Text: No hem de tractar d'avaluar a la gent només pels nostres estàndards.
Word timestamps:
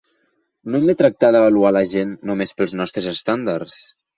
No 0.71 0.79
hem 0.79 0.87
de 0.91 0.95
tractar 1.01 1.29
d'avaluar 1.35 1.73
a 1.73 1.75
la 1.77 1.85
gent 1.91 2.17
només 2.31 2.57
pels 2.63 2.77
nostres 2.81 3.11
estàndards. 3.17 3.79